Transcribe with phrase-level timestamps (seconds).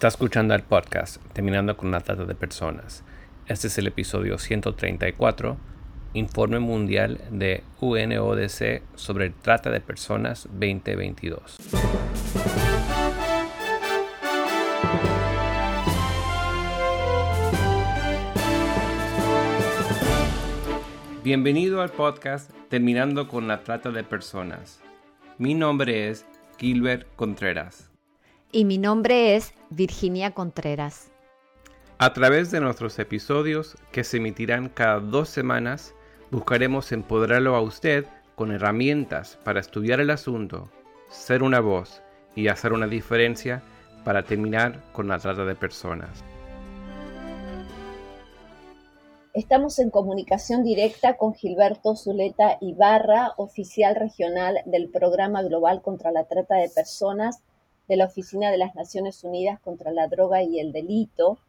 [0.00, 3.04] Está escuchando el podcast Terminando con la Trata de Personas.
[3.46, 5.58] Este es el episodio 134,
[6.14, 11.58] Informe Mundial de UNODC sobre Trata de Personas 2022.
[21.22, 24.80] Bienvenido al podcast Terminando con la Trata de Personas.
[25.36, 26.24] Mi nombre es
[26.58, 27.89] Gilbert Contreras
[28.52, 31.10] y mi nombre es Virginia Contreras.
[31.98, 35.94] A través de nuestros episodios, que se emitirán cada dos semanas,
[36.30, 40.70] buscaremos empoderarlo a usted con herramientas para estudiar el asunto,
[41.10, 42.02] ser una voz
[42.34, 43.62] y hacer una diferencia
[44.04, 46.24] para terminar con la trata de personas.
[49.34, 56.24] Estamos en comunicación directa con Gilberto Zuleta Ibarra, oficial regional del Programa Global contra la
[56.24, 57.40] Trata de Personas
[57.90, 61.40] de la Oficina de las Naciones Unidas contra la Droga y el Delito.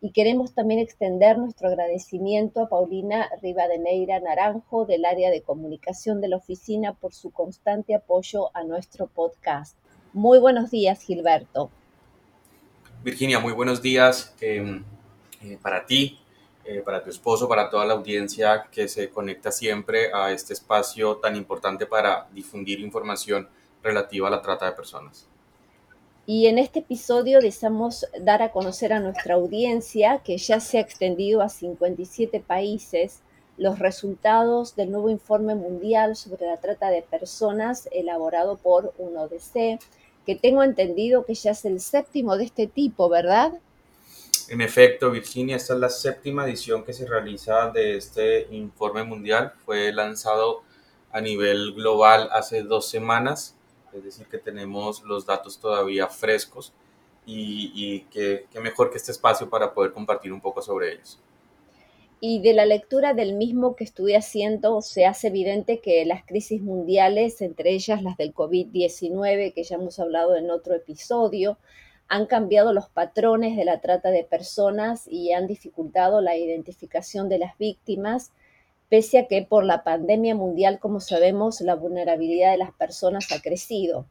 [0.00, 6.28] Y queremos también extender nuestro agradecimiento a Paulina Rivadeneira Naranjo del área de comunicación de
[6.28, 9.76] la oficina por su constante apoyo a nuestro podcast.
[10.14, 11.70] Muy buenos días, Gilberto.
[13.04, 14.82] Virginia, muy buenos días em,
[15.42, 16.18] eh, para ti,
[16.64, 21.18] eh, para tu esposo, para toda la audiencia que se conecta siempre a este espacio
[21.18, 23.50] tan importante para difundir información
[23.82, 25.29] relativa a la trata de personas.
[26.32, 30.80] Y en este episodio deseamos dar a conocer a nuestra audiencia, que ya se ha
[30.80, 33.18] extendido a 57 países,
[33.56, 39.80] los resultados del nuevo informe mundial sobre la trata de personas elaborado por UNODC,
[40.24, 43.54] que tengo entendido que ya es el séptimo de este tipo, ¿verdad?
[44.48, 49.54] En efecto, Virginia, esta es la séptima edición que se realiza de este informe mundial.
[49.64, 50.62] Fue lanzado
[51.10, 53.56] a nivel global hace dos semanas
[53.92, 56.72] es decir, que tenemos los datos todavía frescos
[57.26, 61.18] y, y que, mejor que este espacio para poder compartir un poco sobre ellos.
[62.22, 66.60] Y de la lectura del mismo que estuve haciendo, se hace evidente que las crisis
[66.60, 71.56] mundiales, entre ellas las del COVID-19, que ya hemos hablado en otro episodio,
[72.08, 77.38] han cambiado los patrones de la trata de personas y han dificultado la identificación de
[77.38, 78.32] las víctimas
[78.90, 83.40] pese a que por la pandemia mundial, como sabemos, la vulnerabilidad de las personas ha
[83.40, 84.10] crecido.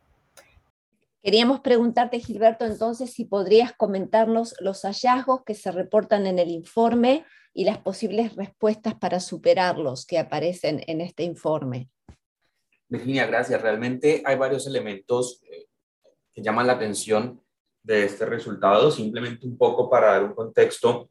[1.21, 7.25] Queríamos preguntarte, Gilberto, entonces, si podrías comentarnos los hallazgos que se reportan en el informe
[7.53, 11.89] y las posibles respuestas para superarlos que aparecen en este informe.
[12.87, 13.61] Virginia, gracias.
[13.61, 15.67] Realmente hay varios elementos eh,
[16.31, 17.41] que llaman la atención
[17.83, 18.89] de este resultado.
[18.89, 21.09] Simplemente un poco para dar un contexto,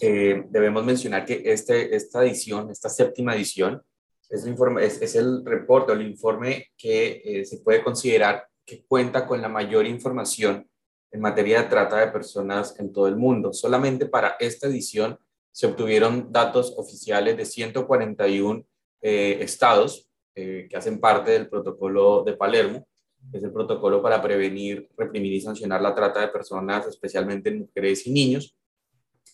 [0.00, 3.82] eh, debemos mencionar que este, esta edición, esta séptima edición,
[4.28, 8.84] es, el, informe, es, el reporte o el informe que eh, se puede considerar que
[8.86, 10.68] cuenta con la mayor información
[11.10, 13.52] en materia de trata de personas en todo el mundo.
[13.52, 15.18] Solamente para esta edición
[15.50, 18.64] se obtuvieron datos oficiales de 141
[19.00, 20.04] eh, estados
[20.34, 22.86] que hacen parte del protocolo de Palermo,
[23.32, 28.06] es el protocolo para prevenir, reprimir y sancionar la trata de personas, especialmente en mujeres
[28.06, 28.56] y niños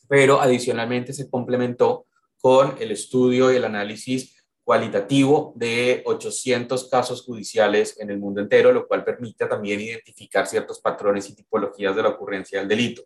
[0.09, 2.07] pero adicionalmente se complementó
[2.39, 4.35] con el estudio y el análisis
[4.65, 10.81] cualitativo de 800 casos judiciales en el mundo entero, lo cual permite también identificar ciertos
[10.81, 13.03] patrones y tipologías de la ocurrencia del delito.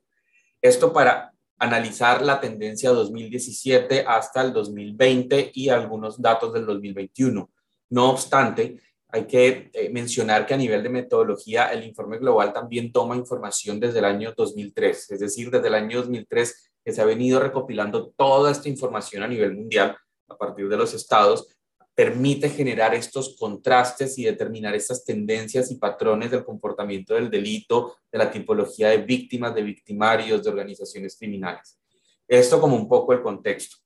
[0.63, 7.51] Esto para analizar la tendencia 2017 hasta el 2020 y algunos datos del 2021.
[7.91, 12.93] No obstante, hay que eh, mencionar que a nivel de metodología, el informe global también
[12.93, 17.05] toma información desde el año 2003, es decir, desde el año 2003 que se ha
[17.05, 19.95] venido recopilando toda esta información a nivel mundial
[20.27, 21.47] a partir de los estados,
[21.95, 28.17] permite generar estos contrastes y determinar estas tendencias y patrones del comportamiento del delito, de
[28.17, 31.79] la tipología de víctimas, de victimarios, de organizaciones criminales.
[32.27, 33.77] Esto como un poco el contexto.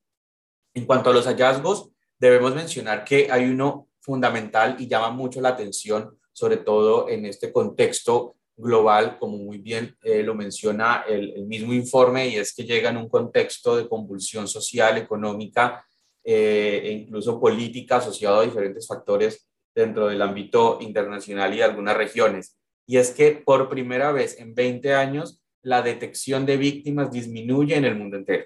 [0.73, 1.91] En cuanto a los hallazgos,
[2.21, 7.53] debemos mencionar que hay uno fundamental y llama mucho la atención, sobre todo en este
[7.53, 12.91] contexto global, como muy bien eh, lo menciona el, mismo informe, y es que llega
[12.91, 15.85] en un contexto de convulsión social, económica
[16.25, 21.97] eh, e incluso política asociado a diferentes factores dentro del ámbito internacional y de algunas
[21.97, 22.59] regiones.
[22.87, 27.85] Y es que por primera vez en 20 años la detección de víctimas disminuye en
[27.85, 28.45] el mundo entero.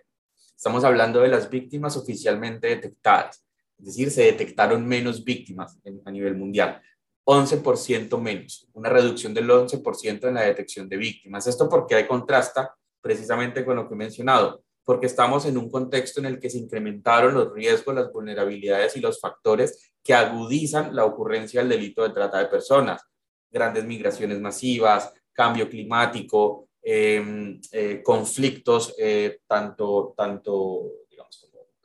[0.57, 3.47] Estamos hablando de las víctimas oficialmente detectadas,
[3.79, 6.81] es decir, se detectaron menos víctimas a nivel mundial.
[7.27, 11.47] 11% menos, una reducción del 11% en la detección de víctimas.
[11.49, 16.21] Esto porque hay contrasta precisamente con lo que he mencionado, porque estamos en un contexto
[16.21, 21.05] en el que se incrementaron los riesgos, las vulnerabilidades y los factores que agudizan la
[21.05, 23.03] ocurrencia del delito de trata de personas.
[23.51, 30.93] Grandes migraciones masivas, cambio climático, em, eh, conflictos eh, tanto, tanto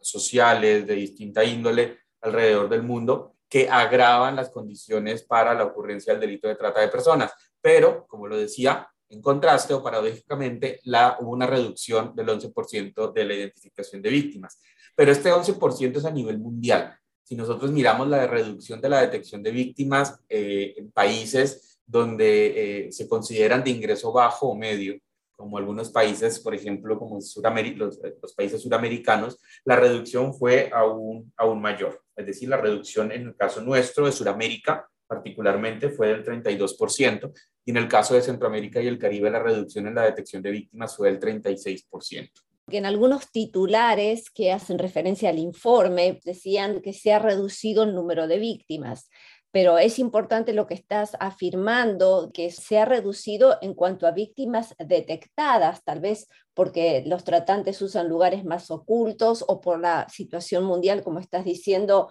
[0.04, 6.22] sociales de distinta índole alrededor del mundo que agravan las condiciones para la ocurrencia del
[6.22, 7.34] delito de trata de personas.
[7.60, 10.80] Pero, como lo decía, en contraste o paradójicamente,
[11.20, 14.62] hubo una reducción del 11% de la identificación de víctimas.
[14.96, 16.98] Pero este 11% es a nivel mundial.
[17.24, 22.92] Si nosotros miramos la reducción de la detección de víctimas eh, en países donde eh,
[22.94, 24.98] se consideran de ingreso bajo o medio,
[25.42, 31.62] como algunos países, por ejemplo, como los, los, países suramericanos, la reducción fue aún, aún
[31.62, 32.02] mayor.
[32.16, 37.34] Es decir, la reducción en el caso nuestro de Suramérica particularmente fue del 32%,
[37.66, 40.52] y en el caso de Centroamérica y el Caribe la reducción en la detección de
[40.52, 42.32] víctimas fue del 36%.
[42.70, 48.28] En algunos titulares que hacen referencia al informe decían que se ha reducido el número
[48.28, 49.10] de víctimas
[49.52, 54.74] pero es importante lo que estás afirmando, que se ha reducido en cuanto a víctimas
[54.80, 61.04] detectadas, tal vez porque los tratantes usan lugares más ocultos o por la situación mundial,
[61.04, 62.10] como estás diciendo,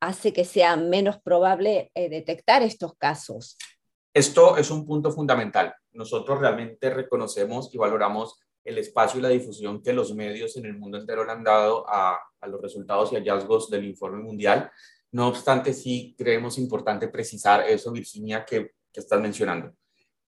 [0.00, 3.56] hace que sea menos probable eh, detectar estos casos.
[4.12, 5.74] Esto es un punto fundamental.
[5.92, 10.76] Nosotros realmente reconocemos y valoramos el espacio y la difusión que los medios en el
[10.76, 12.18] mundo entero han dado a
[12.48, 14.70] los resultados y hallazgos del informe mundial
[15.16, 19.74] no obstante, sí creemos importante precisar eso, Virginia, que, que estás mencionando.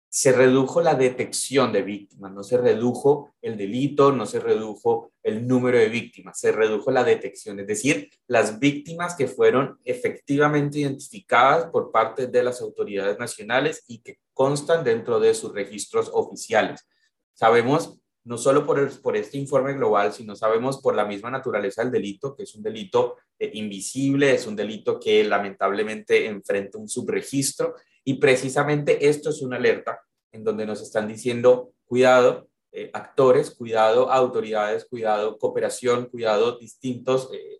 [0.08, 5.46] Se redujo la detección de víctimas, no se redujo el delito, no se redujo el
[5.46, 11.66] número de víctimas, se redujo la detección, es decir, las víctimas que fueron efectivamente identificadas
[11.66, 16.88] por parte de las autoridades nacionales y que constan dentro de sus registros oficiales.
[17.34, 18.00] Sabemos
[18.30, 22.36] no solo por, por este informe global, sino sabemos por la misma naturaleza del delito,
[22.36, 27.74] que es un delito eh, invisible, es un delito que lamentablemente enfrenta un subregistro.
[28.04, 30.00] Y precisamente esto es una alerta
[30.32, 37.58] en donde nos están diciendo, cuidado, eh, actores, cuidado, autoridades, cuidado, cooperación, cuidado, distintos eh,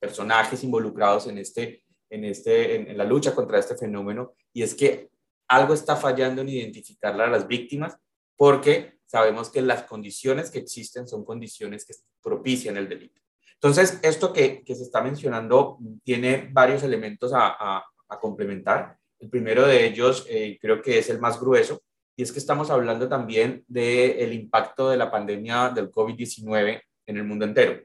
[0.00, 4.34] personajes involucrados en, este, en, este, en, en la lucha contra este fenómeno.
[4.52, 5.08] Y es que
[5.46, 7.96] algo está fallando en identificar a las víctimas
[8.36, 13.20] porque sabemos que las condiciones que existen son condiciones que propician el delito.
[13.54, 17.78] Entonces, esto que, que se está mencionando tiene varios elementos a,
[18.08, 18.96] a, complementar.
[19.18, 21.82] El primero de ellos eh, creo que es el más grueso,
[22.16, 27.24] y es que estamos hablando también del impacto de la pandemia del COVID-19 en el
[27.24, 27.80] mundo entero.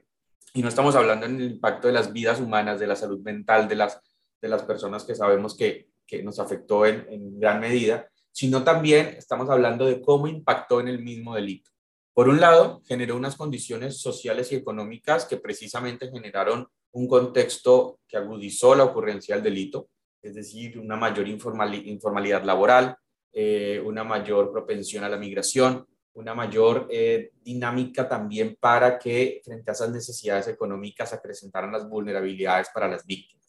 [0.52, 3.76] Y no estamos hablando del impacto de las vidas humanas, de la salud mental de
[3.76, 4.00] las,
[4.40, 9.14] de las personas que sabemos que, que nos afectó en, en gran medida, sino también
[9.16, 11.70] estamos hablando de cómo impactó en el mismo delito.
[12.12, 18.16] Por un lado, generó unas condiciones sociales y económicas que precisamente generaron un contexto que
[18.16, 19.88] agudizó la ocurrencia del delito,
[20.20, 22.96] es decir, una mayor informalidad laboral,
[23.32, 29.70] eh, una mayor propensión a la migración, una mayor eh, dinámica también para que frente
[29.70, 33.43] a esas necesidades económicas acrecentaran las vulnerabilidades para las víctimas.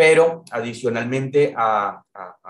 [0.00, 2.02] Pero adicionalmente a,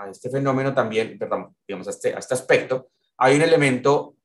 [0.09, 4.15] este fenómeno también, perdón, digamos, a este, a este aspecto, hay un elemento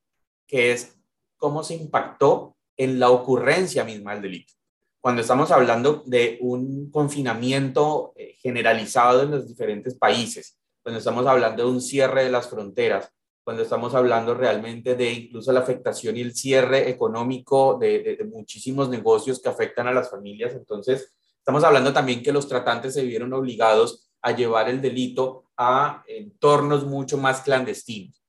[0.47, 0.97] que es
[1.35, 4.53] cómo se impactó en la ocurrencia misma del delito.
[5.01, 11.65] Cuando estamos hablando de un confinamiento eh, generalizado en los diferentes países, cuando estamos hablando
[11.65, 13.11] de un cierre de las fronteras,
[13.43, 19.41] cuando estamos hablando realmente de incluso la afectación y el cierre económico de muchísimos negocios
[19.41, 21.16] que afectan a las familias, entonces
[21.47, 26.85] Estamos hablando también que los tratantes se vieron obligados a llevar el delito a entornos
[26.85, 28.21] mucho más clandestinos.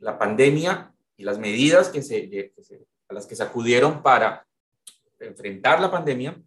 [0.00, 2.52] La pandemia y las medidas que se,
[3.08, 4.46] a las que se acudieron para
[5.18, 6.38] enfrentar la pandemia,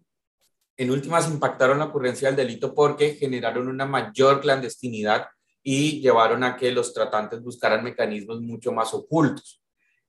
[0.77, 5.29] en últimas impactaron la ocurrencia del delito porque generaron una mayor clandestinidad
[5.63, 9.59] y llevaron a que los tratantes buscaran mecanismos mucho más ocultos.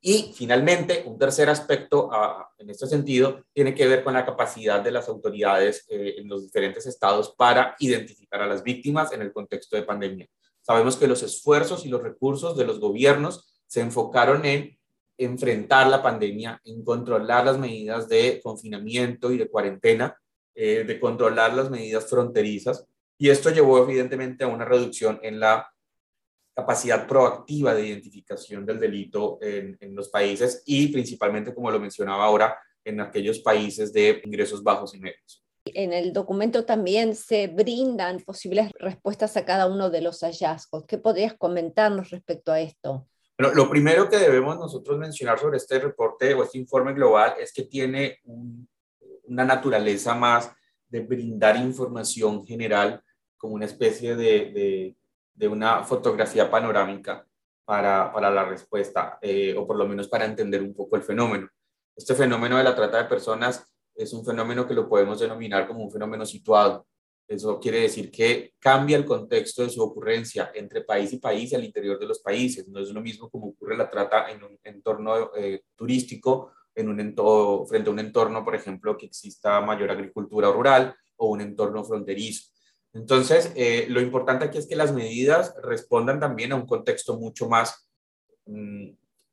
[0.02, 4.80] Y finalmente, un tercer aspecto ah, en este sentido tiene que ver con la capacidad
[4.80, 9.33] de las autoridades eh, en los diferentes estados para identificar a las víctimas en el
[9.33, 10.26] contexto de pandemia.
[10.62, 14.78] Sabemos que los esfuerzos y los recursos de los gobiernos se enfocaron en
[15.19, 20.16] enfrentar la pandemia, en controlar las medidas de confinamiento y de cuarentena,
[20.54, 22.87] eh, de controlar las medidas fronterizas.
[23.19, 25.71] Y esto llevó evidentemente a una reducción en la
[26.60, 32.56] capacidad proactiva de identificación del delito en, los países y principalmente, como lo mencionaba ahora,
[32.84, 35.44] en aquellos países de ingresos bajos y medios.
[35.64, 40.84] En el documento también se brindan posibles respuestas a cada uno de los hallazgos.
[40.86, 43.06] ¿Qué podrías comentarnos respecto a esto?
[43.38, 47.52] Bueno, lo primero que debemos nosotros mencionar sobre este reporte o este informe global es
[47.52, 48.18] que tiene
[49.24, 50.50] una naturaleza más
[50.88, 53.02] de brindar información general
[53.36, 54.96] como una especie de, de
[55.49, 57.26] una fotografía panorámica
[57.64, 61.49] para, para la respuesta, eh, o por lo menos para entender un poco el fenómeno.
[61.94, 65.85] Este fenómeno de la trata de personas es un fenómeno que lo podemos denominar como
[65.85, 66.87] un fenómeno situado.
[67.28, 71.54] Eso quiere decir que cambia el contexto de su ocurrencia entre país y país y
[71.54, 72.66] al interior de los países.
[72.66, 76.99] No es lo mismo como ocurre la trata en un entorno eh, turístico, en un
[76.99, 81.85] entorno, frente a un entorno, por ejemplo, que exista mayor agricultura rural o un entorno
[81.85, 82.50] fronterizo.
[82.92, 87.49] Entonces, eh, lo importante aquí es que las medidas respondan también a un contexto mucho
[87.49, 87.88] más
[88.47, 88.90] mm,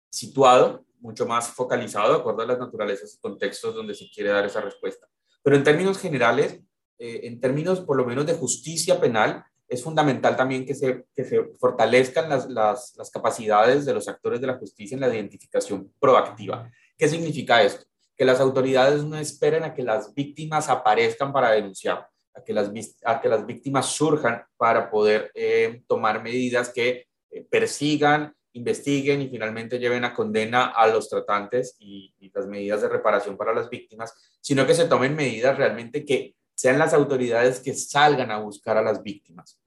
[0.10, 4.46] situado, mucho más focalizado, de acuerdo a las naturalezas y contextos donde se quiere dar
[4.46, 5.08] esa respuesta.
[5.42, 6.60] Pero en términos generales,
[7.00, 11.26] eh, en términos por lo menos de justicia penal, es fundamental también que se, que
[11.26, 15.92] se fortalezcan las, las, las, capacidades de los actores de la justicia en la identificación
[16.00, 16.72] proactiva.
[16.98, 17.86] ¿Qué significa esto?
[18.16, 22.72] Que las autoridades no esperen a que las víctimas aparezcan para denunciar, a que las,
[23.04, 29.30] a que las víctimas surjan para poder eh, tomar medidas que eh, persigan, investiguen y
[29.30, 33.70] finalmente lleven a condena a los tratantes y, y las medidas de reparación para las
[33.70, 38.78] víctimas, sino que se tomen medidas realmente que sean las autoridades que salgan a buscar
[38.78, 39.60] a las víctimas.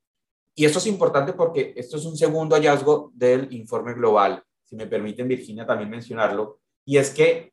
[0.55, 4.87] Y esto es importante porque esto es un segundo hallazgo del informe global, si me
[4.87, 7.53] permiten, Virginia, también mencionarlo, y es que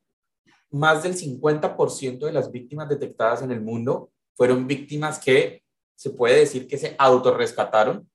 [0.72, 5.64] más del 50% de las víctimas detectadas en el mundo fueron víctimas que
[5.96, 8.08] se puede decir que se autorrescataron,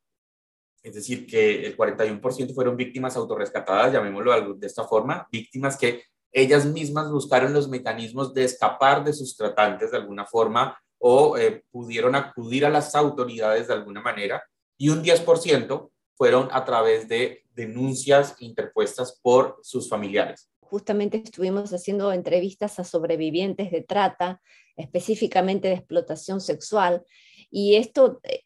[0.85, 6.64] es decir, que el 41% fueron víctimas autorrescatadas, llamémoslo de esta forma, víctimas que ellas
[6.64, 12.14] mismas buscaron los mecanismos de escapar de sus tratantes de alguna forma o eh, pudieron
[12.14, 14.43] acudir a las autoridades de alguna manera
[14.79, 20.51] y un 10% fueron a través de denuncias interpuestas por sus familiares.
[20.73, 24.41] Justamente estuvimos haciendo entrevistas a sobrevivientes de trata,
[24.75, 27.05] específicamente de explotación sexual,
[27.50, 28.43] y esto eh,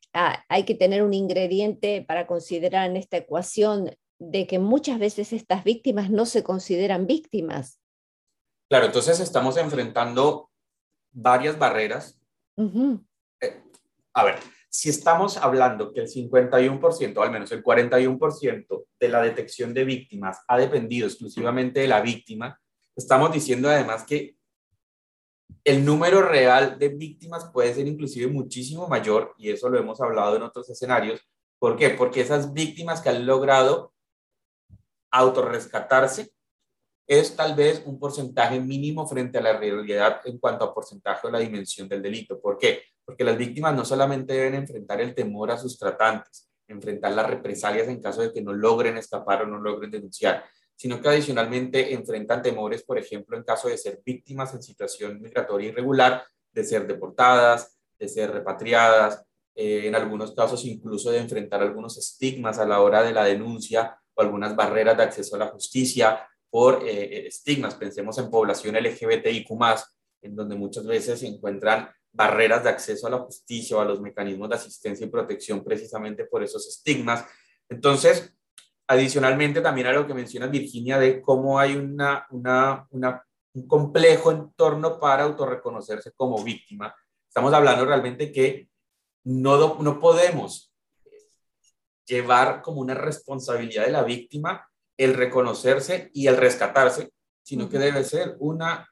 [0.49, 5.62] hay que tener un ingrediente para considerar en esta ecuación de que muchas veces estas
[5.62, 7.80] víctimas no se consideran víctimas.
[8.68, 10.50] Claro, entonces estamos enfrentando
[11.12, 12.21] varias barreras
[12.59, 13.62] eh,
[14.14, 14.40] a ver,
[14.76, 19.85] si estamos hablando que el 51%, o al menos el 41% de la detección de
[19.85, 22.61] víctimas ha dependido exclusivamente de la víctima,
[22.95, 24.37] estamos diciendo además que
[25.64, 30.37] el número real de víctimas puede ser inclusive muchísimo mayor, y eso lo hemos hablado
[30.37, 31.26] en otros escenarios.
[31.59, 31.88] ¿Por qué?
[31.88, 33.95] Porque esas víctimas que han logrado
[35.11, 36.35] autorrescatarse
[37.06, 41.30] es tal vez un porcentaje mínimo frente a la realidad en cuanto a porcentaje o
[41.30, 42.40] la dimensión del delito.
[42.40, 42.82] ¿Por qué?
[43.04, 47.86] Porque las víctimas no solamente deben enfrentar el temor a sus tratantes, enfrentar las represalias
[47.86, 50.44] en caso de que no logren escapar o no logren denunciar,
[50.75, 55.68] sino que adicionalmente enfrentan temores, por ejemplo, en caso de ser víctimas en situación migratoria
[55.68, 61.96] irregular, de ser deportadas, de ser repatriadas, eh, en algunos casos incluso de enfrentar algunos
[61.96, 66.28] estigmas a la hora de la denuncia o algunas barreras de acceso a la justicia,
[66.50, 67.74] por eh, eh, estigmas.
[67.74, 69.50] Pensemos en población LGBTIQ,
[70.22, 74.00] en donde muchas veces se encuentran barreras de acceso a la justicia o a los
[74.00, 77.24] mecanismos de asistencia y protección precisamente por esos estigmas.
[77.68, 78.32] Entonces,
[78.86, 84.98] adicionalmente también a lo que menciona Virginia de cómo hay una, una, un complejo entorno
[84.98, 86.94] para autorreconocerse como víctima.
[87.28, 88.68] Estamos hablando realmente que
[89.24, 90.72] no, no podemos
[92.06, 97.10] llevar como una responsabilidad de la víctima el reconocerse y el rescatarse,
[97.42, 98.88] sino que debe ser una,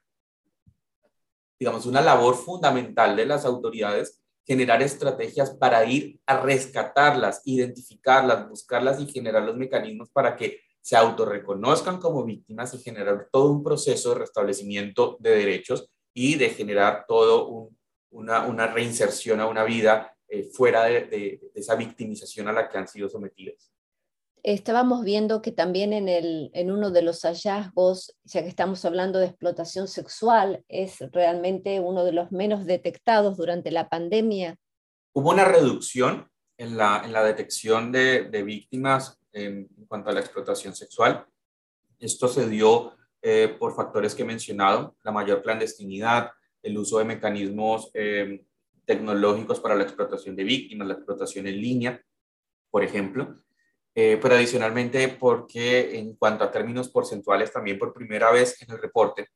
[1.59, 9.01] digamos, una labor fundamental de las autoridades generar estrategias para ir a rescatarlas, identificarlas, buscarlas
[9.01, 14.13] y generar los mecanismos para que se autorreconozcan como víctimas y generar todo un proceso
[14.13, 17.71] de restablecimiento de derechos y de generar todo
[18.11, 22.87] una, una, reinserción a una vida eh, fuera de esa victimización a la que han
[22.87, 23.74] sido sometidas
[24.45, 29.17] estábamos viendo que también en, el, en uno de los hallazgos, ya que estamos hablando
[29.17, 34.55] de explotación sexual, es realmente uno de los menos detectados durante la pandemia.
[35.13, 40.19] Hubo una reducción en la, en la detección de, de víctimas en, cuanto a la
[40.19, 41.25] explotación sexual.
[41.99, 46.29] Esto se dio eh, por factores que he mencionado, la mayor clandestinidad,
[46.61, 48.45] el uso de mecanismos eh,
[48.85, 52.05] tecnológicos para la explotación de víctimas, la explotación en línea,
[52.69, 53.41] por ejemplo,
[53.97, 58.77] eh, pero adicionalmente porque en cuanto a términos porcentuales, también por primera vez en el
[58.77, 59.29] reporte,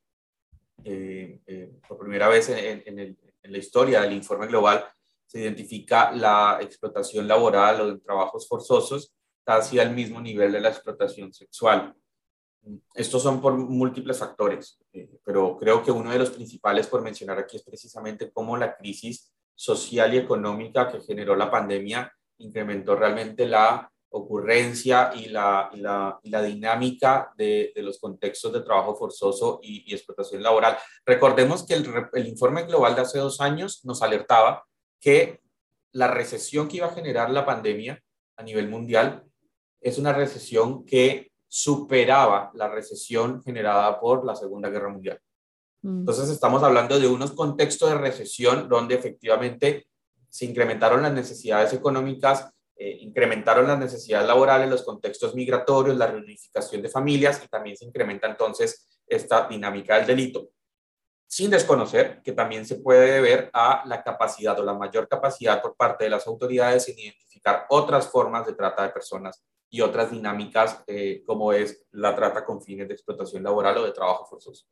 [0.84, 4.86] eh, eh, por primera vez en, en, la historia del informe global,
[5.26, 10.70] se identifica la explotación laboral o de trabajos forzosos casi al mismo nivel de la
[10.70, 11.96] explotación sexual.
[12.94, 14.78] Estos son por múltiples factores,
[15.24, 19.34] pero creo que uno de los principales por mencionar aquí es precisamente cómo la crisis
[19.56, 27.32] social y económica que generó la pandemia incrementó realmente la ocurrencia y la, la, dinámica
[27.38, 30.78] de, los contextos de trabajo forzoso y, explotación laboral.
[31.06, 34.66] Recordemos que el, el, informe global de hace dos años nos alertaba
[35.00, 35.42] que
[35.92, 38.02] la recesión que iba a generar la pandemia
[38.38, 39.24] a nivel mundial
[39.82, 45.20] es una recesión que superaba la recesión generada por la Segunda Guerra Mundial.
[45.82, 46.00] Mm.
[46.00, 49.88] Entonces estamos hablando de unos contextos de recesión donde efectivamente
[50.30, 56.82] se incrementaron las necesidades económicas, eh, incrementaron las necesidades laborales, los contextos migratorios, la reunificación
[56.82, 60.48] de familias y también se incrementa entonces esta dinámica del delito.
[61.28, 65.76] Sin desconocer que también se puede deber a la capacidad o la mayor capacidad por
[65.76, 70.82] parte de las autoridades en identificar otras formas de trata de personas y otras dinámicas
[70.88, 74.66] eh, como es la trata con fines de explotación laboral o de trabajo forzoso.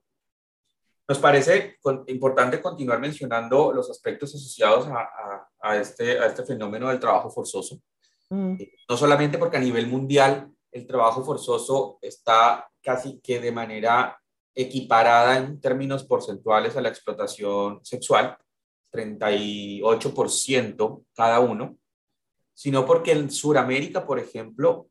[1.09, 4.87] Nos parece importante continuar mencionando los aspectos asociados
[5.59, 7.81] a, este, a este fenómeno del trabajo forzoso.
[8.29, 8.55] Mm.
[8.59, 14.21] Eh, no solamente porque a nivel mundial el trabajo forzoso está casi que de manera
[14.53, 18.37] equiparada en términos porcentuales a la explotación sexual,
[18.91, 21.77] 38% cada uno,
[22.53, 24.89] sino porque en Sudamérica, por ejemplo,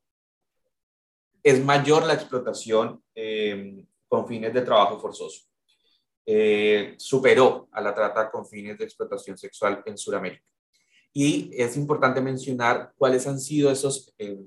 [1.43, 5.47] es mayor la explotación eh, con fines de trabajo forzoso.
[6.25, 10.45] Eh, superó a la trata con fines de explotación sexual en Sudamérica.
[11.19, 14.39] Y es importante mencionar cuáles han sido esos, eh,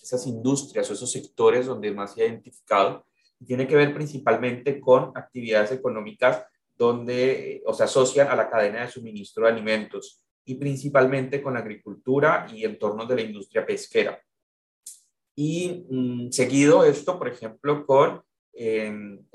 [0.00, 3.04] esas industrias o esos sectores donde más se ha identificado.
[3.44, 6.44] Tiene que ver principalmente con actividades económicas
[6.76, 12.46] donde o se asocian a la cadena de suministro de alimentos y principalmente con agricultura
[12.54, 14.22] y entornos de la industria pesquera.
[15.34, 18.22] Y mm, seguido esto, por ejemplo, con
[18.52, 19.26] el,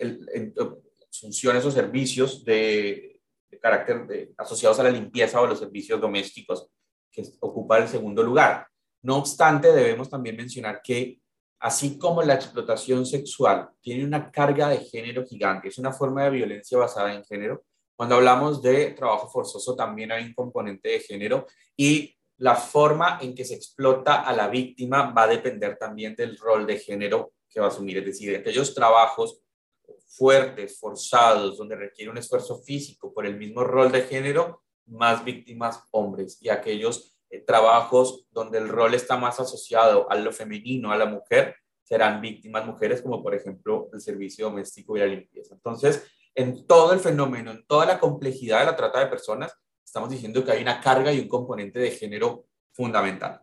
[1.11, 3.16] funciones o servicios de,
[3.61, 6.69] carácter de, asociados a la limpieza o los servicios domésticos,
[7.11, 8.67] que ocupa el segundo lugar.
[9.01, 11.19] No obstante, debemos también mencionar que
[11.59, 16.31] así como la explotación sexual tiene una carga de género gigante, es una forma de
[16.31, 17.63] violencia basada en género,
[17.97, 23.33] cuando hablamos de trabajo forzoso también hay un componente de género y la forma en
[23.33, 27.59] que se explota a la víctima va a depender también del rol de género que
[27.59, 27.97] va a asumir.
[27.97, 29.41] Es decir, aquellos trabajos
[30.07, 35.83] fuertes, forzados, donde requiere un esfuerzo físico por el mismo rol de género, más víctimas
[35.91, 36.37] hombres.
[36.41, 41.05] Y aquellos eh, trabajos donde el rol está más asociado a lo femenino, a la
[41.05, 45.55] mujer, serán víctimas mujeres, como por ejemplo el servicio doméstico y la limpieza.
[45.55, 50.09] Entonces, en todo el fenómeno, en toda la complejidad de la trata de personas, estamos
[50.09, 53.41] diciendo que hay una carga y un componente de género fundamental.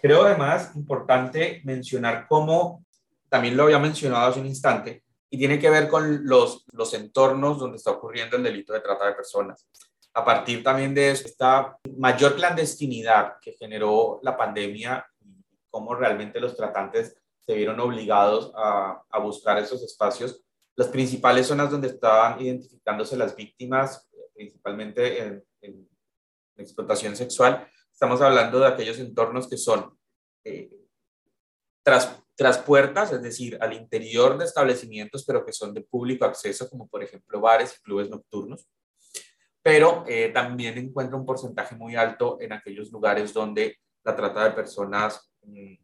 [0.00, 2.84] Creo además importante mencionar cómo,
[3.32, 7.58] también lo había mencionado hace un instante, y tiene que ver con los, los entornos
[7.58, 9.66] donde está ocurriendo el delito de trata de personas.
[10.12, 15.06] A partir también de esta mayor clandestinidad que generó la pandemia
[15.70, 20.44] cómo realmente los tratantes se vieron obligados a, a buscar esos espacios,
[20.76, 25.88] las principales zonas donde estaban identificándose las víctimas, principalmente en, en
[26.58, 29.96] explotación sexual, estamos hablando de aquellos entornos que son
[30.44, 30.70] eh,
[31.82, 36.68] tras tras puertas, es decir, al interior de establecimientos, pero que son de público acceso,
[36.68, 38.66] como por ejemplo bares y clubes nocturnos.
[39.62, 44.50] Pero eh, también encuentra un porcentaje muy alto en aquellos lugares donde la trata de
[44.50, 45.74] personas mm,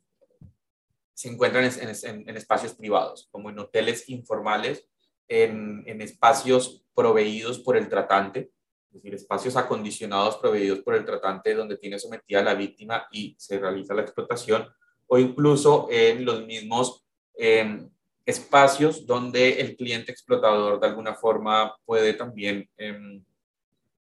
[1.15, 4.85] se encuentran en, espacios privados, como en hoteles informales,
[5.29, 8.51] en, en espacios proveídos por el tratante,
[8.89, 13.37] es decir, espacios acondicionados proveídos por el tratante donde tiene sometida a la víctima y
[13.39, 14.67] se realiza la explotación,
[15.09, 17.91] o incluso en los mismos em,
[18.25, 23.25] espacios donde el cliente explotador de alguna forma puede también em,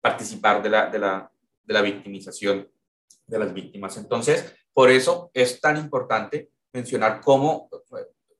[0.01, 1.31] participar de la, de, la,
[1.65, 2.69] de la victimización
[3.27, 3.97] de las víctimas.
[3.99, 7.69] Entonces, por eso es tan importante mencionar cómo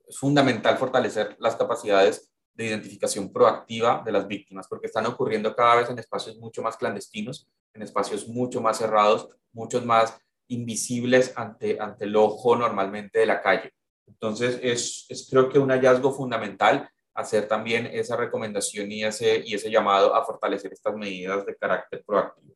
[0.09, 5.77] es fundamental fortalecer las capacidades de identificación proactiva de las víctimas, porque están ocurriendo cada
[5.77, 11.79] vez en espacios mucho más clandestinos, en espacios mucho más cerrados, muchos más invisibles ante,
[11.81, 13.73] ante el ojo normalmente de la calle.
[14.07, 19.55] Entonces, es, es creo que un hallazgo fundamental hacer también esa recomendación y ese, y
[19.55, 22.55] ese llamado a fortalecer estas medidas de carácter proactivo.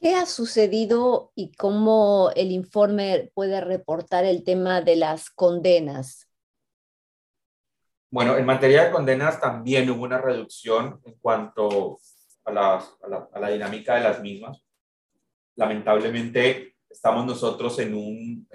[0.00, 6.28] ¿Qué ha sucedido y cómo el informe puede reportar el tema de las condenas?
[8.10, 11.98] Bueno, en materia de condenas también hubo una reducción en cuanto
[12.44, 14.63] a la, a la, a la dinámica de las mismas
[15.56, 18.48] lamentablemente estamos nosotros en un,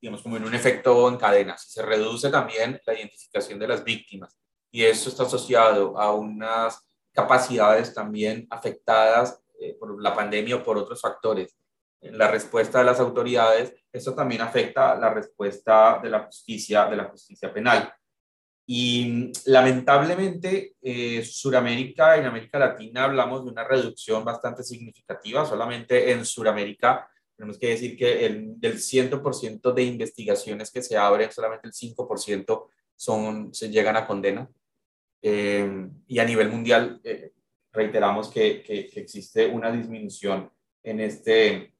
[0.00, 1.56] digamos, como en un efecto en cadena.
[1.56, 4.38] Si se reduce también la identificación de las víctimas
[4.70, 10.76] y eso está asociado a unas capacidades también afectadas eh, por la pandemia o por
[10.76, 11.56] otros factores
[12.00, 16.96] en la respuesta de las autoridades, eso también afecta la respuesta de la justicia, de
[16.96, 17.92] la justicia penal.
[18.68, 25.46] Y lamentablemente, eh, Suramérica en América Latina hablamos de una reducción bastante significativa.
[25.46, 31.30] Solamente en Suramérica tenemos que decir que el, del 100% de investigaciones que se abren,
[31.30, 34.50] solamente el 5% son, se llegan a condena.
[35.22, 37.32] Eh, y a nivel mundial, eh,
[37.72, 40.50] reiteramos que, que, que, existe una disminución
[40.82, 41.74] en este,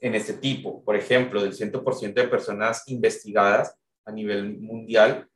[0.00, 0.82] en este tipo.
[0.82, 5.28] Por ejemplo, del 100% de personas investigadas a nivel mundial,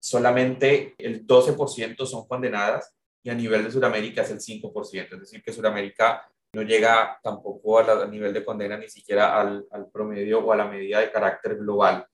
[0.00, 5.14] solamente el 12% son condenadas y a nivel de Sudamérica es el 5%.
[5.14, 9.90] Es decir, que Sudamérica no llega tampoco a, nivel de condena ni siquiera al, al,
[9.90, 12.06] promedio o a la medida de carácter global.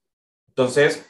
[0.49, 1.07] Entonces,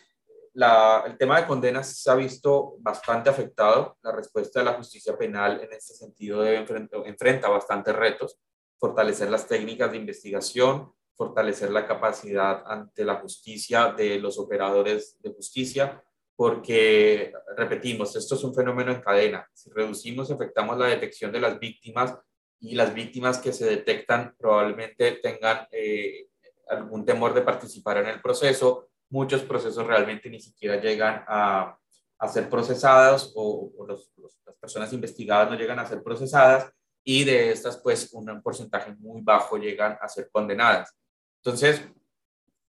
[0.52, 3.96] la, el tema de condenas se ha visto bastante afectado.
[4.02, 8.38] La respuesta de la justicia penal en este sentido debe enfrenta, enfrenta bastantes retos.
[8.78, 15.32] Fortalecer las técnicas de investigación, fortalecer la capacidad ante la justicia de los operadores de
[15.32, 16.02] justicia,
[16.36, 19.48] porque, repetimos, esto es un fenómeno en cadena.
[19.52, 22.18] Si reducimos, afectamos la detección de las víctimas
[22.60, 26.28] y las víctimas que se detectan probablemente tengan eh,
[26.68, 28.88] algún temor de participar en el proceso.
[29.10, 31.78] Muchos procesos realmente ni siquiera llegan a,
[32.18, 36.72] a ser procesados o, o los, los, las personas investigadas no llegan a ser procesadas
[37.04, 40.96] y de estas, pues, un porcentaje muy bajo llegan a ser condenadas.
[41.44, 41.82] Entonces,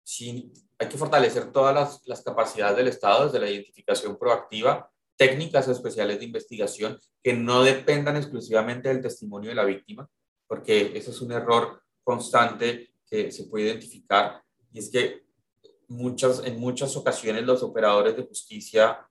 [0.04, 5.68] sí, hay que fortalecer todas las, las, capacidades del Estado desde la identificación proactiva, técnicas
[5.68, 10.10] especiales de investigación que no dependan exclusivamente del testimonio de la víctima,
[10.48, 15.26] porque ese es un error constante que se puede identificar, y es que
[15.90, 19.06] muchas, en muchas ocasiones los operadores de justicia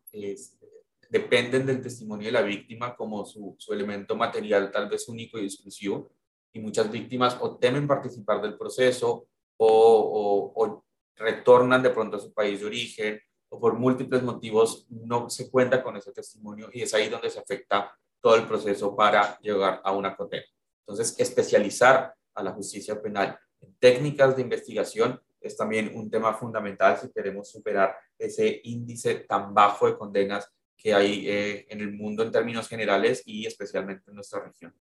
[1.10, 5.44] dependen del testimonio de la víctima como su, su elemento material tal vez único y
[5.44, 6.10] exclusivo,
[6.50, 9.26] y muchas víctimas o temen participar del proceso
[9.58, 10.84] o
[11.18, 15.82] retornan de pronto a su país de origen o por múltiples motivos no se cuenta
[15.82, 19.92] con ese testimonio y es ahí donde se afecta todo el proceso para llegar a
[19.92, 20.44] una condena.
[20.80, 26.98] Entonces, especializar a la justicia penal en técnicas de investigación es también un tema fundamental
[26.98, 32.22] si queremos superar ese índice tan bajo de condenas que hay eh, en el mundo
[32.22, 34.74] en términos generales y especialmente en nuestra región.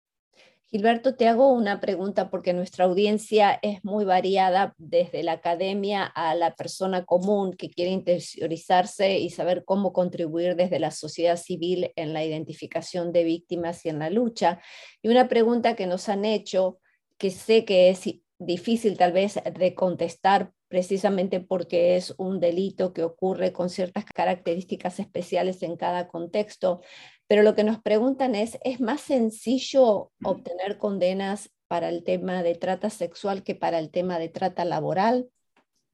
[0.75, 6.35] Gilberto, te hago una pregunta porque nuestra audiencia es muy variada desde la academia a
[6.35, 12.13] la persona común que quiere interiorizarse y saber cómo contribuir desde la sociedad civil en
[12.13, 14.61] la identificación de víctimas y en la lucha.
[15.01, 16.81] Y una pregunta que nos han hecho,
[17.19, 18.03] que sé que es
[18.41, 24.99] difícil tal vez de contestar precisamente porque es un delito que ocurre con ciertas características
[24.99, 26.81] especiales en cada contexto,
[27.27, 32.55] pero lo que nos preguntan es, ¿es más sencillo obtener condenas para el tema de
[32.55, 35.31] trata sexual que para el tema de trata laboral?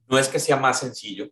[0.07, 1.29] No es que sea más sencillo.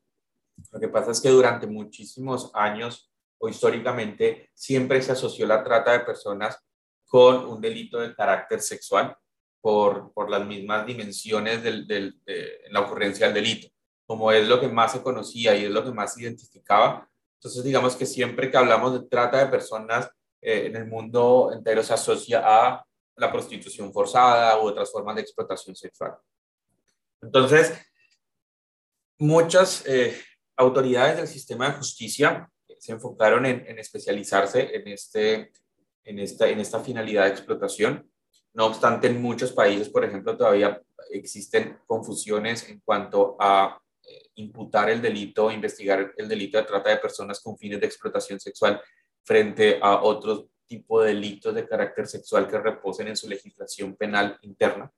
[0.71, 5.91] Lo que pasa es que durante muchísimos años o históricamente siempre se asoció la trata
[5.91, 6.57] de personas
[7.05, 9.17] con un delito de carácter sexual
[9.61, 13.67] por, por las mismas dimensiones del, del, de la ocurrencia del delito.
[14.05, 17.08] Como es lo que más se conocía y es lo que más se identificaba,
[17.39, 20.09] entonces, digamos que siempre que hablamos de trata de personas
[20.41, 25.21] eh, en el mundo entero se asocia a la prostitución forzada u otras formas de
[25.21, 26.17] explotación sexual.
[27.21, 27.73] Entonces,
[29.19, 30.19] muchas eh,
[30.57, 35.53] autoridades del sistema de justicia se enfocaron en, en especializarse en, este,
[36.03, 38.11] en, esta, en esta finalidad de explotación.
[38.53, 43.79] No obstante, en muchos países, por ejemplo, todavía existen confusiones en cuanto a
[44.35, 48.81] imputar el delito, investigar el delito de trata de personas con fines de explotación sexual
[49.23, 54.37] frente a otros tipo de delitos de carácter sexual que reposen en su legislación penal
[54.43, 54.91] interna.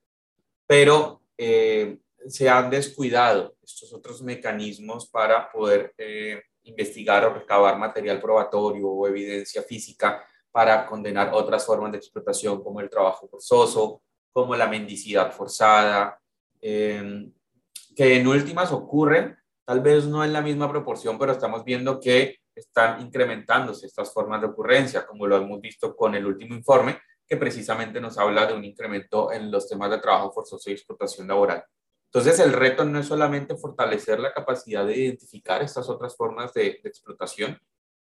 [0.68, 1.98] Pero eh,
[2.28, 9.08] se han descuidado estos otros mecanismos para poder eh, investigar o recabar material probatorio o
[9.08, 14.02] evidencia física para condenar otras formas de explotación como el trabajo forzoso,
[14.34, 16.20] como la mendicidad forzada,
[16.62, 17.32] eh,
[17.96, 22.40] que en últimas ocurren, tal vez no en la misma proporción, pero estamos viendo que
[22.56, 27.38] están incrementándose estas formas de ocurrencia, como lo hemos visto con el último informe, que
[27.38, 31.64] precisamente nos habla de un incremento en los temas de trabajo forzoso y explotación laboral.
[32.14, 36.82] Entonces, el reto no es solamente fortalecer la capacidad de identificar estas otras formas de,
[36.84, 37.58] explotación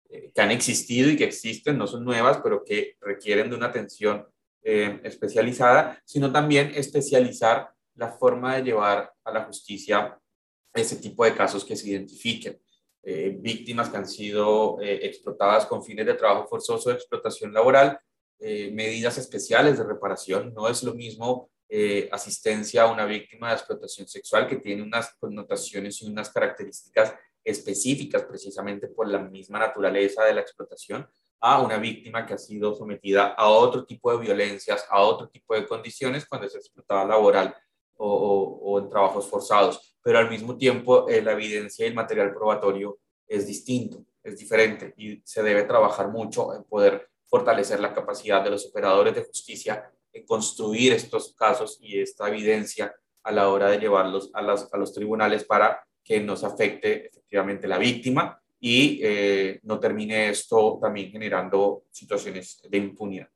[0.08, 3.66] eh, que han existido y que existen, no son nuevas, pero que requieren de una
[3.66, 4.26] atención
[4.62, 10.18] eh, especializada, sino también especializar la forma de llevar a la justicia
[10.72, 12.58] ese tipo de casos que se identifiquen.
[13.02, 17.98] Eh, víctimas que han sido eh, explotadas con fines de trabajo forzoso de explotación laboral
[18.38, 20.54] eh, medidas especiales de reparación.
[20.54, 21.50] No es lo mismo
[22.10, 28.24] asistencia a una víctima de explotación sexual que tiene unas connotaciones y unas características específicas
[28.24, 31.06] precisamente por la misma naturaleza de la explotación
[31.40, 35.54] a una víctima que ha sido sometida a otro tipo de violencias, a otro tipo
[35.54, 37.54] de condiciones cuando es explotada laboral
[37.98, 39.96] o, en trabajos forzados.
[40.02, 44.94] Pero al mismo tiempo eh, la evidencia y el material probatorio es distinto, es diferente
[44.96, 49.90] y se debe trabajar mucho en poder fortalecer la capacidad de los operadores de justicia
[50.12, 55.44] en construir estos casos y esta evidencia a la hora de llevarlos a, los tribunales
[55.44, 61.84] para que no se afecte efectivamente la víctima y eh, no termine esto también generando
[61.90, 63.28] situaciones de impunidad.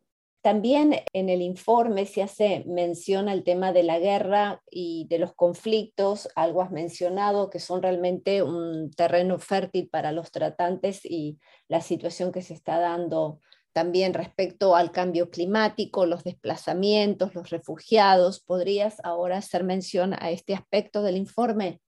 [0.42, 5.34] También en el informe se hace mención al tema de la guerra y de los
[5.34, 11.80] conflictos, algo has mencionado, que son realmente un terreno fértil para los tratantes y la
[11.80, 13.38] situación que se está dando
[13.72, 18.40] también respecto al cambio climático, los desplazamientos, los refugiados.
[18.40, 21.80] ¿Podrías ahora hacer mención a este aspecto del informe?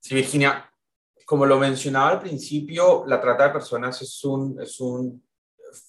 [0.00, 0.72] Sí, Virginia,
[1.26, 5.22] como lo mencionaba al principio, la trata de personas es un, es un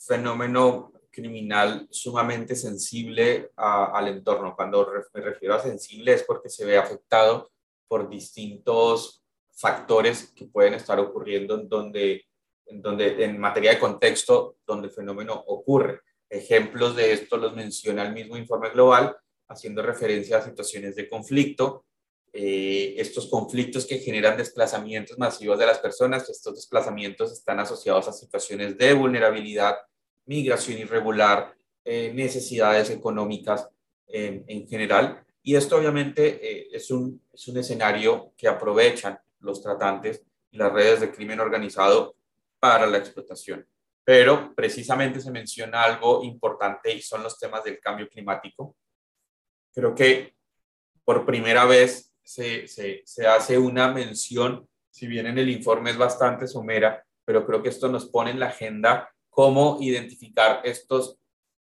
[0.05, 4.55] fenómeno criminal sumamente sensible al entorno.
[4.55, 7.49] Cuando me refiero a sensible es porque se ve afectado
[7.87, 9.23] por distintos
[9.53, 12.25] factores que pueden estar ocurriendo en donde,
[12.65, 16.01] en donde, en materia de contexto, donde el fenómeno ocurre.
[16.29, 19.15] Ejemplos de esto los menciona el mismo informe global,
[19.47, 21.85] haciendo referencia a situaciones de conflicto,
[22.33, 28.11] eh, estos conflictos que generan desplazamientos masivos de las personas, estos desplazamientos están asociados a
[28.11, 29.77] situaciones de vulnerabilidad,
[30.25, 33.69] migración irregular, eh, necesidades económicas
[34.07, 35.25] en general.
[35.47, 40.73] Y esto obviamente eh, es, un, es un escenario que aprovechan los tratantes y las
[40.73, 42.15] redes de crimen organizado
[42.59, 43.63] para la explotación.
[44.03, 48.75] Pero precisamente se menciona algo importante y son los temas del cambio climático.
[49.71, 50.35] Creo que
[51.03, 55.97] por primera vez se, se, se hace una mención, si bien en el informe es
[55.97, 61.17] bastante somera, pero creo que esto nos pone en la agenda cómo identificar estos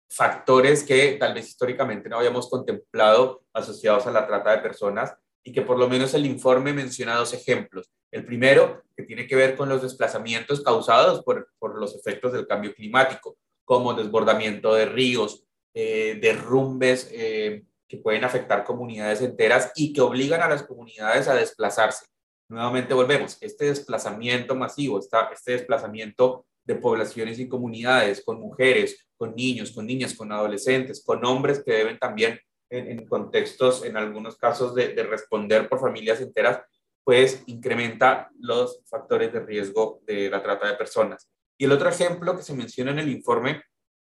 [0.07, 5.51] factores que tal vez históricamente no habíamos contemplado asociados a la trata de personas y
[5.51, 7.91] que por lo menos el informe menciona dos ejemplos.
[8.11, 12.45] El primero, que tiene que ver con los desplazamientos causados por, por los efectos del
[12.45, 19.93] cambio climático, como desbordamiento de ríos, eh, derrumbes eh, que pueden afectar comunidades enteras y
[19.93, 22.05] que obligan a las comunidades a desplazarse.
[22.49, 29.71] Nuevamente volvemos, este desplazamiento masivo, este desplazamiento de poblaciones y comunidades, con mujeres, con niños,
[29.71, 34.89] con niñas, con adolescentes, con hombres que deben también en, contextos, en algunos casos, de,
[34.89, 36.61] de, responder por familias enteras,
[37.03, 41.29] pues incrementa los factores de riesgo de la trata de personas.
[41.57, 43.61] Y el otro ejemplo que se menciona en el informe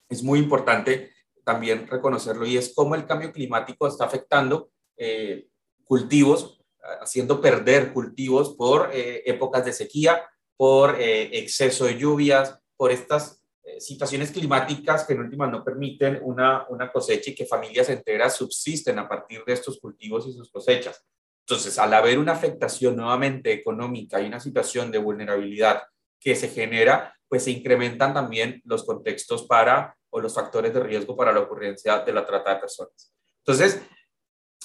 [0.09, 1.13] es muy importante
[1.45, 5.47] también reconocerlo y es cómo el cambio climático está afectando eh,
[5.85, 6.61] cultivos,
[7.01, 13.43] haciendo perder cultivos por eh, épocas de sequía, por eh, exceso de lluvias, por estas
[13.65, 18.37] eh, situaciones climáticas que en última no permiten una, una cosecha y que familias enteras
[18.37, 21.05] subsisten a partir de estos cultivos y sus cosechas.
[21.41, 25.83] Entonces, al haber una afectación nuevamente económica y una situación de vulnerabilidad
[26.19, 31.17] que se genera, pues se incrementan también los contextos para o los factores de riesgo
[31.17, 33.13] para la ocurrencia de la trata de personas.
[33.39, 33.81] Entonces,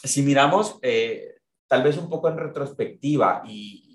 [0.04, 1.36] si miramos eh,
[1.68, 3.91] tal vez un poco en retrospectiva y,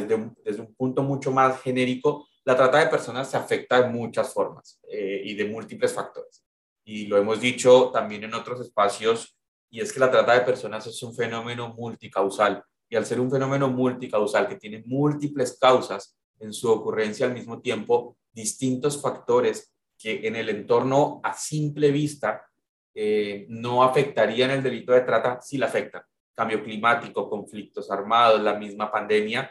[0.00, 3.88] desde un, desde un punto mucho más genérico, la trata de personas se afecta de
[3.88, 6.44] muchas formas eh, y de múltiples factores.
[6.84, 9.38] Y lo hemos dicho también en otros espacios,
[9.70, 12.62] y es que la trata de personas es un fenómeno multicausal.
[12.88, 17.60] Y al ser un fenómeno multicausal que tiene múltiples causas en su ocurrencia al mismo
[17.60, 22.46] tiempo, distintos factores que en el entorno a simple vista
[22.94, 26.02] eh, no afectarían el delito de trata, sí la afectan.
[26.34, 29.50] Cambio climático, conflictos armados, la misma pandemia,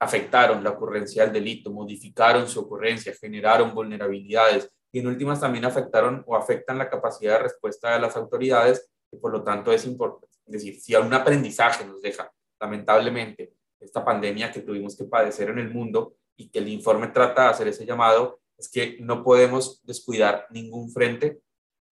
[0.00, 6.22] afectaron la ocurrencia del delito, modificaron su ocurrencia, generaron vulnerabilidades y en últimas también afectaron
[6.26, 10.28] o afectan la capacidad de respuesta de las autoridades y por lo tanto es importante,
[10.46, 12.30] decir, si algún aprendizaje nos deja,
[12.60, 17.44] lamentablemente, esta pandemia que tuvimos que padecer en el mundo y que el informe trata
[17.44, 21.40] de hacer ese llamado, es que no podemos descuidar ningún frente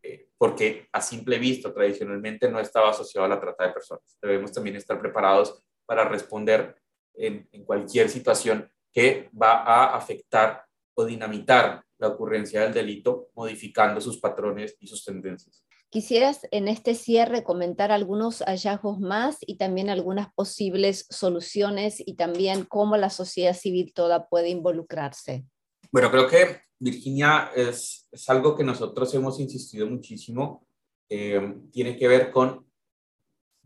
[0.02, 4.18] eh, porque a simple vista tradicionalmente no estaba asociado a la trata de personas.
[4.20, 6.76] Debemos también estar preparados para responder
[7.16, 14.18] en, cualquier situación que va a afectar o dinamitar la ocurrencia del delito, modificando sus
[14.18, 15.64] patrones y sus tendencias.
[15.88, 22.64] Quisieras en este cierre comentar algunos hallazgos más y también algunas posibles soluciones y también
[22.64, 25.44] cómo la sociedad civil toda puede involucrarse.
[25.92, 30.66] Bueno, creo que Virginia es, es algo que nosotros hemos insistido muchísimo.
[31.08, 32.66] Eh, tiene que ver con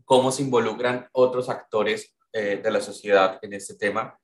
[0.05, 4.17] cómo se involucran otros actores eh, de la sociedad en este tema.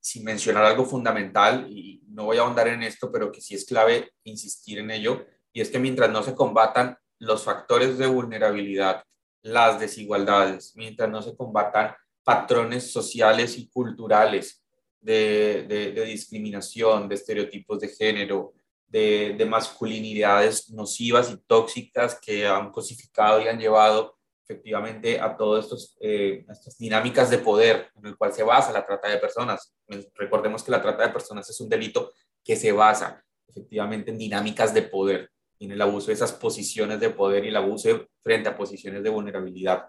[0.00, 3.64] Sin mencionar algo fundamental, y no voy a ahondar en esto, pero que sí es
[3.64, 9.04] clave insistir en ello, y es que mientras no se combatan los factores de vulnerabilidad,
[9.42, 14.64] las desigualdades, mientras no se combatan patrones sociales y culturales
[15.00, 18.54] de, discriminación, de estereotipos de género,
[18.86, 24.16] de, masculinidades nocivas y tóxicas que han cosificado y han llevado
[24.52, 29.08] efectivamente a todas eh, estas dinámicas de poder en el cual se basa la trata
[29.08, 29.74] de personas.
[30.14, 32.12] Recordemos que la trata de personas es un delito
[32.44, 37.10] que se basa efectivamente en dinámicas de poder, en el abuso de esas posiciones de
[37.10, 39.88] poder y el abuso frente a posiciones de vulnerabilidad.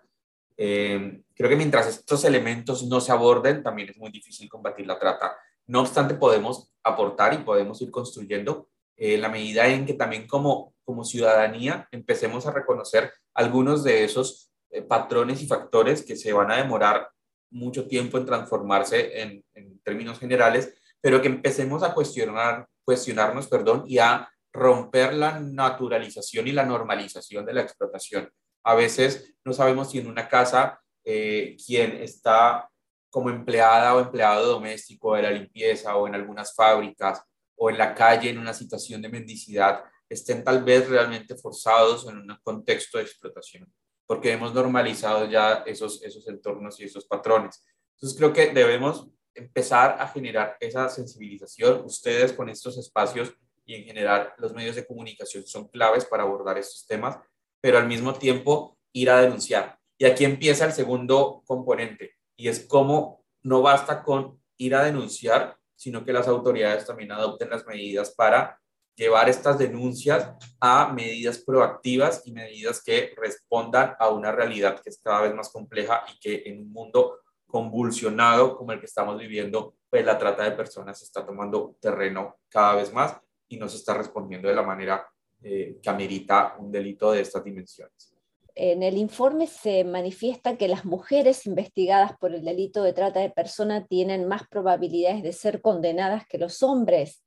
[0.57, 4.99] Eh, creo que mientras estos elementos no se aborden, también es muy difícil combatir la
[4.99, 5.35] trata.
[5.65, 10.73] No obstante, podemos aportar y podemos ir construyendo en la medida en que también como,
[10.83, 16.51] como ciudadanía empecemos a reconocer algunos de esos eh, patrones y factores que se van
[16.51, 17.09] a demorar
[17.51, 23.83] mucho tiempo en transformarse en, en, términos generales, pero que empecemos a cuestionar, cuestionarnos perdón,
[23.85, 28.31] y a romper la naturalización y la normalización de la explotación.
[28.63, 32.69] A veces no sabemos si en una casa eh, quien está
[33.09, 37.21] como empleada o empleado doméstico de la limpieza o en algunas fábricas
[37.55, 42.17] o en la calle en una situación de mendicidad estén tal vez realmente forzados en
[42.17, 43.71] un contexto de explotación,
[44.05, 47.63] porque hemos normalizado ya esos, esos entornos y esos patrones.
[47.95, 51.83] Entonces creo que debemos empezar a generar esa sensibilización.
[51.85, 53.33] Ustedes con estos espacios
[53.65, 57.17] y en general los medios de comunicación son claves para abordar estos temas
[57.63, 59.79] pero al mismo tiempo ir a denunciar.
[59.97, 65.57] Y aquí empieza el segundo componente, y es cómo no basta con ir a denunciar,
[65.73, 68.59] sino que las autoridades también adopten las medidas para
[68.95, 74.99] llevar estas denuncias a medidas proactivas y medidas que respondan a una realidad que es
[74.99, 79.75] cada vez más compleja y que en un mundo convulsionado como el que estamos viviendo,
[79.89, 83.15] pues la trata de personas está tomando terreno cada vez más
[83.47, 85.07] y no se está respondiendo de la manera
[85.43, 88.13] eh, que amerita un delito de estas dimensiones.
[88.55, 93.31] En el informe se manifiesta que las mujeres investigadas por el delito de trata de
[93.31, 97.22] personas tienen más probabilidades de ser condenadas que los hombres.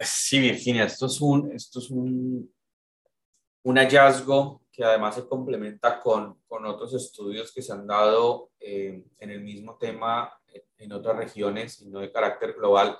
[0.00, 2.52] Sí, Virginia, esto es un, esto es un,
[3.62, 9.04] un hallazgo que además se complementa con, con otros estudios que se han dado eh,
[9.18, 10.32] en el mismo tema
[10.78, 12.98] en otras regiones y no de carácter global,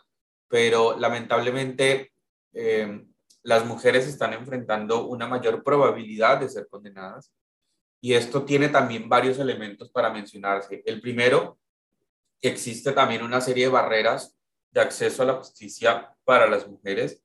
[0.49, 2.13] pero lamentablemente
[2.53, 3.05] eh,
[3.43, 7.33] las mujeres están enfrentando una mayor probabilidad de ser condenadas.
[8.01, 10.83] Y esto tiene también varios elementos para mencionarse.
[10.85, 11.59] El primero,
[12.41, 14.37] existe también una serie de barreras
[14.75, 17.23] de acceso a la justicia para las mujeres.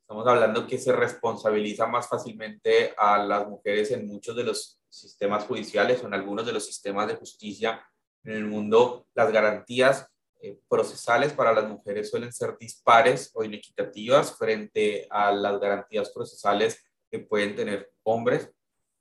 [0.00, 5.44] Estamos hablando que se responsabiliza más fácilmente a las mujeres en muchos de los sistemas
[5.44, 7.80] judiciales o en algunos de los sistemas de justicia
[8.24, 9.06] en el mundo.
[9.14, 10.08] Las garantías
[10.40, 16.84] eh, procesales para las mujeres suelen ser dispares o inequitativas frente a las garantías procesales
[17.08, 18.50] que pueden tener hombres.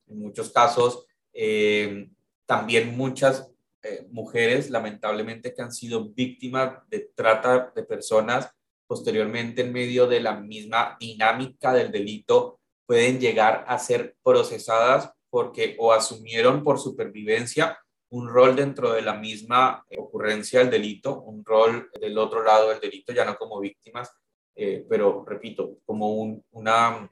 [0.06, 2.08] En muchos casos, eh,
[2.45, 3.49] también muchas
[3.84, 8.52] eh, mujeres, lamentablemente, que han sido víctimas de trata de personas,
[8.88, 15.76] posteriormente en medio de la misma dinámica del delito, pueden llegar a ser procesadas porque
[15.80, 17.78] o asumieron por supervivencia
[18.12, 22.80] un rol dentro de la misma ocurrencia del delito, un rol del otro lado del
[22.80, 24.12] delito, ya no como víctimas,
[24.56, 27.10] eh, pero repito, como una,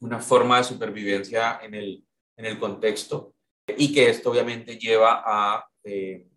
[0.00, 2.04] una forma de supervivencia en el,
[2.36, 3.34] en el contexto
[3.76, 6.28] y que esto obviamente lleva a, eh,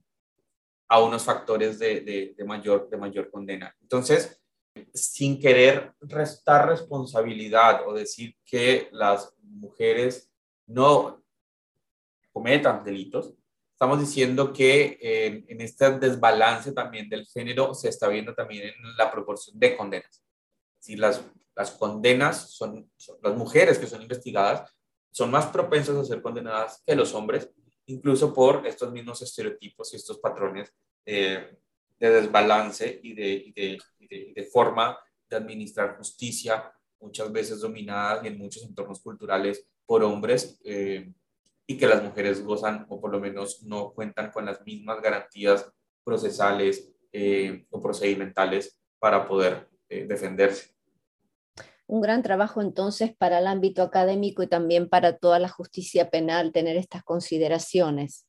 [0.88, 2.02] a unos factores de,
[2.38, 3.76] de, mayor, de mayor condena.
[3.82, 4.42] Entonces,
[4.94, 10.32] sin querer restar responsabilidad o decir que las mujeres
[10.68, 11.24] no
[12.34, 13.34] cometan delitos,
[13.72, 19.10] estamos diciendo que en este desbalance también del género se está viendo también en la
[19.12, 20.22] proporción de condenas.
[20.80, 21.24] Si las,
[21.56, 22.90] las condenas son,
[23.22, 24.70] las mujeres que son investigadas
[25.12, 27.50] son más propensas a ser condenadas que los hombres,
[27.88, 30.74] incluso por estos mismos estereotipos y estos patrones
[31.06, 31.58] eh,
[32.00, 34.98] de desbalance y de, de, de, forma
[35.30, 40.60] de administrar justicia, muchas veces dominadas y en muchos entornos culturales por hombres.
[40.64, 41.12] Eh,
[41.68, 45.72] y que las mujeres gozan o por lo menos no cuentan con las mismas garantías
[46.04, 50.74] procesales eh, o procedimentales para poder defenderse.
[51.92, 56.54] Un gran trabajo entonces para el ámbito académico y también para toda la justicia penal
[56.54, 58.26] tener estas consideraciones.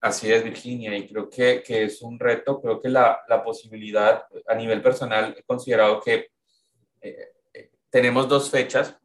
[0.00, 4.22] Así es, Virginia, y creo que, que es un reto, creo que la, la, posibilidad
[4.46, 6.28] a nivel personal he considerado que
[7.02, 8.96] eh, eh, tenemos dos fechas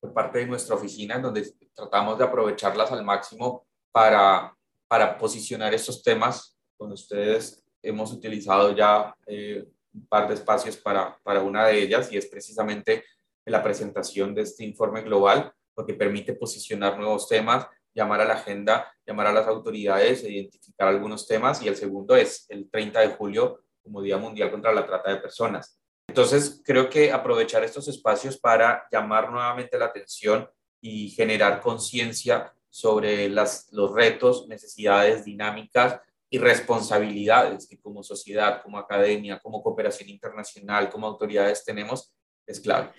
[0.00, 5.74] por parte de nuestra oficina en donde tratamos de aprovecharlas al máximo para, para posicionar
[5.74, 6.56] estos temas.
[6.78, 12.12] Con ustedes hemos utilizado ya eh, un par de espacios para, para una de ellas
[12.12, 13.04] y es precisamente
[13.44, 18.92] la presentación de este informe global, porque permite posicionar nuevos temas, llamar a la agenda,
[19.06, 21.62] llamar a las autoridades identificar algunos temas.
[21.62, 25.20] Y el segundo es el 30 de julio como Día Mundial contra la Trata de
[25.20, 25.80] Personas.
[26.08, 30.48] Entonces, creo que aprovechar estos espacios para llamar nuevamente la atención
[30.80, 36.00] y generar conciencia sobre las, los retos, necesidades, dinámicas
[36.30, 42.14] y responsabilidades que como sociedad, como academia, como cooperación internacional, como autoridades tenemos,
[42.46, 42.90] es clave.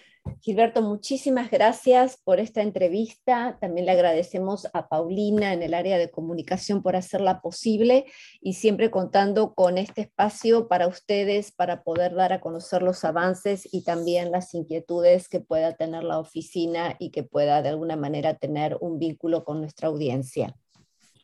[0.41, 3.57] Gilberto, muchísimas gracias por esta entrevista.
[3.59, 8.05] También le agradecemos a Paulina en el área de comunicación por hacerla posible
[8.41, 13.67] y siempre contando con este espacio para ustedes para poder dar a conocer los avances
[13.71, 18.35] y también las inquietudes que pueda tener la oficina y que pueda de alguna manera
[18.35, 20.55] tener un vínculo con nuestra audiencia.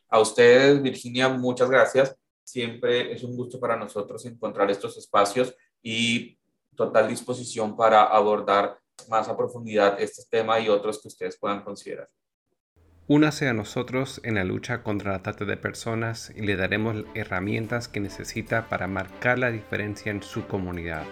[0.08, 2.16] A ustedes, Virginia, muchas gracias.
[2.44, 6.38] Siempre es un gusto para nosotros encontrar estos espacios y
[6.76, 8.78] total disposición para abordar
[9.08, 12.08] más a profundidad este tema y otros que ustedes puedan considerar.
[13.08, 17.86] Únase a nosotros en la lucha contra la trata de personas y le daremos herramientas
[17.86, 21.04] que necesita para marcar la diferencia en su comunidad.